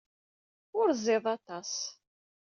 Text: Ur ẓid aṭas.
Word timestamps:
Ur 0.79 0.87
ẓid 1.03 1.25
aṭas. 1.35 1.71